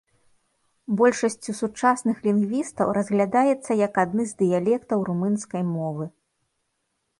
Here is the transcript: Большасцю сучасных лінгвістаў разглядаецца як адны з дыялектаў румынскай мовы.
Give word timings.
Большасцю 1.01 1.51
сучасных 1.59 2.17
лінгвістаў 2.29 2.87
разглядаецца 2.99 3.71
як 3.85 3.93
адны 4.07 4.23
з 4.33 4.41
дыялектаў 4.41 4.99
румынскай 5.13 5.63
мовы. 5.75 6.05